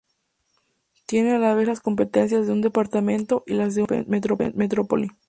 [1.05, 5.11] Tiene a la vez las competencias de un departamento y las de una metrópoli.